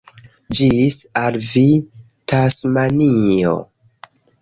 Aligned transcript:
Ĝis 0.59 0.97
al 1.23 1.37
vi, 1.49 1.65
Tasmanio! 2.35 3.57